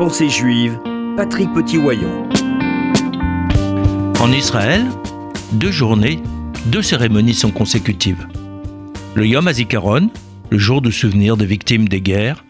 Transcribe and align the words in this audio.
Pensée 0.00 0.30
juive, 0.30 0.80
Patrick 1.14 1.52
Petit-Wayon. 1.52 2.26
En 4.18 4.32
Israël, 4.32 4.86
deux 5.52 5.70
journées, 5.70 6.22
deux 6.64 6.80
cérémonies 6.80 7.34
sont 7.34 7.50
consécutives. 7.50 8.26
Le 9.14 9.26
Yom 9.26 9.46
HaZikaron, 9.46 10.10
le 10.48 10.56
jour 10.56 10.80
du 10.80 10.90
souvenir 10.90 11.36
des 11.36 11.44
victimes 11.44 11.86
des 11.86 12.00
guerres, 12.00 12.46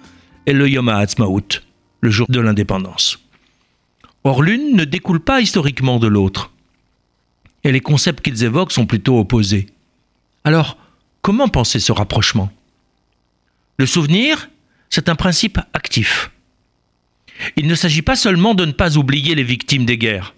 et 0.46 0.52
le 0.52 0.68
Yom 0.68 0.88
HaAtzmaut, 0.88 1.58
le 2.00 2.10
jour 2.10 2.28
de 2.28 2.38
l'indépendance. 2.38 3.18
Or, 4.22 4.44
l'une 4.44 4.76
ne 4.76 4.84
découle 4.84 5.18
pas 5.18 5.40
historiquement 5.40 5.98
de 5.98 6.06
l'autre. 6.06 6.52
Et 7.64 7.72
les 7.72 7.80
concepts 7.80 8.22
qu'ils 8.22 8.44
évoquent 8.44 8.70
sont 8.70 8.86
plutôt 8.86 9.18
opposés. 9.18 9.66
Alors, 10.44 10.78
comment 11.20 11.48
penser 11.48 11.80
ce 11.80 11.90
rapprochement? 11.90 12.52
Le 13.76 13.86
souvenir, 13.86 14.50
c'est 14.88 15.08
un 15.08 15.16
principe 15.16 15.58
actif. 15.72 16.30
Il 17.56 17.66
ne 17.66 17.74
s'agit 17.74 18.02
pas 18.02 18.16
seulement 18.16 18.54
de 18.54 18.64
ne 18.64 18.72
pas 18.72 18.96
oublier 18.96 19.34
les 19.34 19.42
victimes 19.42 19.84
des 19.84 19.98
guerres. 19.98 20.34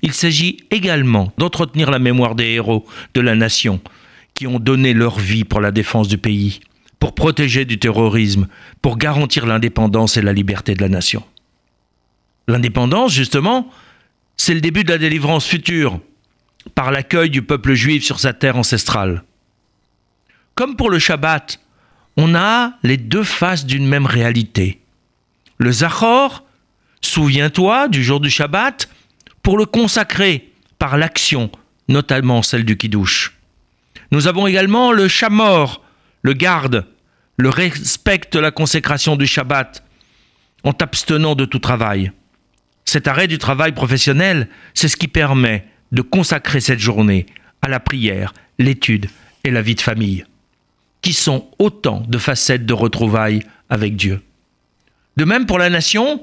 Il 0.00 0.12
s'agit 0.12 0.58
également 0.70 1.32
d'entretenir 1.38 1.90
la 1.90 1.98
mémoire 1.98 2.34
des 2.34 2.50
héros 2.50 2.86
de 3.14 3.20
la 3.20 3.34
nation 3.34 3.80
qui 4.34 4.46
ont 4.46 4.58
donné 4.58 4.94
leur 4.94 5.18
vie 5.18 5.44
pour 5.44 5.60
la 5.60 5.70
défense 5.70 6.08
du 6.08 6.18
pays, 6.18 6.60
pour 6.98 7.14
protéger 7.14 7.64
du 7.64 7.78
terrorisme, 7.78 8.48
pour 8.80 8.96
garantir 8.96 9.46
l'indépendance 9.46 10.16
et 10.16 10.22
la 10.22 10.32
liberté 10.32 10.74
de 10.74 10.82
la 10.82 10.88
nation. 10.88 11.22
L'indépendance, 12.48 13.12
justement, 13.12 13.70
c'est 14.36 14.54
le 14.54 14.60
début 14.60 14.84
de 14.84 14.90
la 14.90 14.98
délivrance 14.98 15.46
future, 15.46 16.00
par 16.74 16.90
l'accueil 16.90 17.30
du 17.30 17.42
peuple 17.42 17.74
juif 17.74 18.04
sur 18.04 18.20
sa 18.20 18.32
terre 18.32 18.56
ancestrale. 18.56 19.22
Comme 20.54 20.76
pour 20.76 20.90
le 20.90 20.98
Shabbat, 20.98 21.60
on 22.16 22.34
a 22.34 22.74
les 22.82 22.96
deux 22.96 23.24
faces 23.24 23.66
d'une 23.66 23.86
même 23.86 24.06
réalité. 24.06 24.81
Le 25.62 25.70
Zachor, 25.70 26.42
souviens-toi 27.02 27.86
du 27.86 28.02
jour 28.02 28.18
du 28.18 28.30
Shabbat, 28.30 28.88
pour 29.44 29.56
le 29.56 29.64
consacrer 29.64 30.50
par 30.80 30.96
l'action, 30.96 31.52
notamment 31.86 32.42
celle 32.42 32.64
du 32.64 32.76
Kiddush. 32.76 33.38
Nous 34.10 34.26
avons 34.26 34.48
également 34.48 34.90
le 34.90 35.06
Shamor, 35.06 35.80
le 36.22 36.32
garde, 36.32 36.84
le 37.36 37.48
respecte 37.48 38.34
la 38.34 38.50
consécration 38.50 39.14
du 39.14 39.24
Shabbat 39.24 39.84
en 40.64 40.72
t'abstenant 40.72 41.36
de 41.36 41.44
tout 41.44 41.60
travail. 41.60 42.10
Cet 42.84 43.06
arrêt 43.06 43.28
du 43.28 43.38
travail 43.38 43.70
professionnel, 43.70 44.48
c'est 44.74 44.88
ce 44.88 44.96
qui 44.96 45.06
permet 45.06 45.64
de 45.92 46.02
consacrer 46.02 46.58
cette 46.58 46.80
journée 46.80 47.26
à 47.62 47.68
la 47.68 47.78
prière, 47.78 48.34
l'étude 48.58 49.06
et 49.44 49.52
la 49.52 49.62
vie 49.62 49.76
de 49.76 49.80
famille, 49.80 50.24
qui 51.02 51.12
sont 51.12 51.48
autant 51.60 52.02
de 52.08 52.18
facettes 52.18 52.66
de 52.66 52.74
retrouvailles 52.74 53.44
avec 53.70 53.94
Dieu. 53.94 54.22
De 55.16 55.24
même 55.24 55.46
pour 55.46 55.58
la 55.58 55.70
nation, 55.70 56.22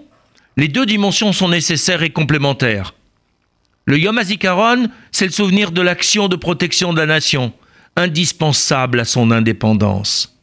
les 0.58 0.68
deux 0.68 0.86
dimensions 0.86 1.32
sont 1.32 1.50
nécessaires 1.50 2.04
et 2.04 2.10
complémentaires. 2.10 2.94
Le 3.86 3.98
Yom 3.98 4.18
HaZikaron, 4.18 4.90
c'est 5.12 5.26
le 5.26 5.32
souvenir 5.32 5.72
de 5.72 5.82
l'action 5.82 6.28
de 6.28 6.36
protection 6.36 6.94
de 6.94 7.00
la 7.00 7.06
nation, 7.06 7.54
indispensable 7.96 9.00
à 9.00 9.06
son 9.06 9.32
indépendance. 9.32 10.38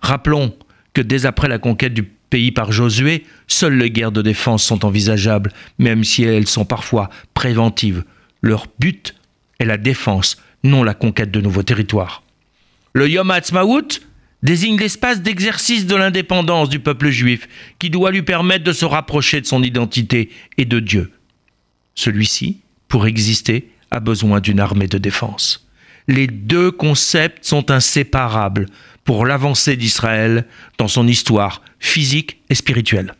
Rappelons 0.00 0.54
que 0.92 1.00
dès 1.00 1.26
après 1.26 1.48
la 1.48 1.58
conquête 1.58 1.94
du 1.94 2.02
pays 2.02 2.52
par 2.52 2.72
Josué, 2.72 3.24
seules 3.48 3.78
les 3.78 3.90
guerres 3.90 4.12
de 4.12 4.22
défense 4.22 4.64
sont 4.64 4.84
envisageables, 4.84 5.52
même 5.78 6.04
si 6.04 6.24
elles 6.24 6.48
sont 6.48 6.64
parfois 6.64 7.10
préventives. 7.34 8.04
Leur 8.40 8.66
but 8.78 9.14
est 9.58 9.64
la 9.64 9.76
défense, 9.76 10.36
non 10.64 10.82
la 10.82 10.94
conquête 10.94 11.30
de 11.30 11.40
nouveaux 11.40 11.62
territoires. 11.62 12.22
Le 12.92 13.08
Yom 13.08 13.30
désigne 14.42 14.78
l'espace 14.78 15.22
d'exercice 15.22 15.86
de 15.86 15.96
l'indépendance 15.96 16.68
du 16.68 16.80
peuple 16.80 17.10
juif, 17.10 17.48
qui 17.78 17.90
doit 17.90 18.10
lui 18.10 18.22
permettre 18.22 18.64
de 18.64 18.72
se 18.72 18.84
rapprocher 18.84 19.40
de 19.40 19.46
son 19.46 19.62
identité 19.62 20.30
et 20.56 20.64
de 20.64 20.80
Dieu. 20.80 21.12
Celui-ci, 21.94 22.60
pour 22.88 23.06
exister, 23.06 23.70
a 23.90 24.00
besoin 24.00 24.40
d'une 24.40 24.60
armée 24.60 24.86
de 24.86 24.98
défense. 24.98 25.68
Les 26.08 26.26
deux 26.26 26.70
concepts 26.70 27.44
sont 27.44 27.70
inséparables 27.70 28.66
pour 29.04 29.26
l'avancée 29.26 29.76
d'Israël 29.76 30.46
dans 30.78 30.88
son 30.88 31.06
histoire 31.06 31.62
physique 31.78 32.38
et 32.48 32.54
spirituelle. 32.54 33.14